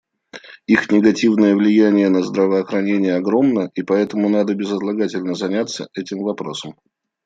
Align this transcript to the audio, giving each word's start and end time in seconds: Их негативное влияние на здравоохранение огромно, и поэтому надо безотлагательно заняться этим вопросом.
Их 0.65 0.89
негативное 0.91 1.55
влияние 1.55 2.09
на 2.09 2.23
здравоохранение 2.23 3.13
огромно, 3.17 3.69
и 3.75 3.83
поэтому 3.83 4.29
надо 4.29 4.55
безотлагательно 4.55 5.35
заняться 5.35 5.89
этим 5.93 6.23
вопросом. 6.23 6.73